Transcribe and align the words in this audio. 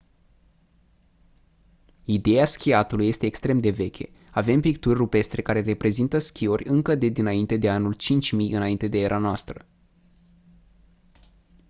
ideea 2.05 2.45
schiatului 2.45 3.07
este 3.07 3.25
extrem 3.25 3.59
de 3.59 3.69
veche 3.69 4.09
avem 4.31 4.61
picturi 4.61 4.97
rupestre 4.97 5.41
care 5.41 5.61
reprezintă 5.61 6.17
schiori 6.19 6.67
încă 6.67 6.95
de 6.95 7.07
dinainte 7.07 7.57
de 7.57 7.69
anul 7.69 7.93
5000 7.93 8.53
î.e.n 8.55 9.33